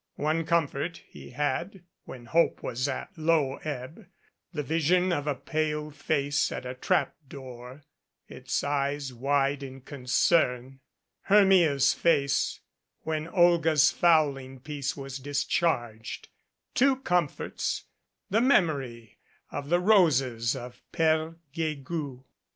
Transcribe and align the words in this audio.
One 0.17 0.45
comfort 0.45 1.03
he 1.09 1.29
had 1.29 1.83
when 2.05 2.25
hope 2.25 2.63
was 2.63 2.87
at 2.87 3.15
low 3.19 3.57
ebb 3.57 4.07
the 4.51 4.63
vision 4.63 5.13
of 5.13 5.27
a 5.27 5.35
pale 5.35 5.91
face 5.91 6.51
at 6.51 6.65
a 6.65 6.73
trap 6.73 7.15
door, 7.29 7.83
its 8.27 8.63
eyes 8.63 9.13
wide 9.13 9.61
in 9.61 9.81
con 9.81 10.05
cern 10.05 10.79
Hermia's 11.29 11.93
face 11.93 12.61
when 13.03 13.27
Olga's 13.27 13.91
fowling 13.91 14.59
piece 14.59 14.97
was 14.97 15.19
dis 15.19 15.43
charged; 15.45 16.29
two 16.73 16.95
comforts 16.95 17.83
the 18.27 18.41
memory 18.41 19.19
of 19.51 19.69
the 19.69 19.79
roses 19.79 20.55
of 20.55 20.81
Pere 20.91 21.35
Guegou 21.53 22.23